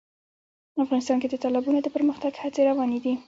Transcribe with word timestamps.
افغانستان 0.83 1.17
کې 1.21 1.27
د 1.29 1.35
تالابونه 1.43 1.79
د 1.81 1.87
پرمختګ 1.95 2.31
هڅې 2.41 2.61
روانې 2.69 2.99
دي. 3.03 3.13